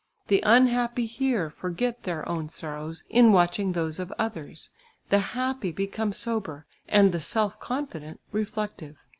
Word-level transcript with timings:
The 0.29 0.41
unhappy 0.43 1.05
here 1.05 1.51
forget 1.51 2.01
their 2.05 2.27
own 2.27 2.49
sorrows 2.49 3.03
in 3.07 3.31
watching 3.31 3.73
those 3.73 3.99
of 3.99 4.11
others, 4.17 4.71
the 5.09 5.19
happy 5.19 5.71
become 5.71 6.11
sober, 6.11 6.65
and 6.89 7.11
the 7.11 7.19
self 7.19 7.59
confident, 7.59 8.19
reflective. 8.31 8.95